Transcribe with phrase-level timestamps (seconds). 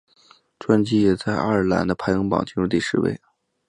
[0.57, 3.21] 专辑也在爱尔兰的排行榜进入前十位。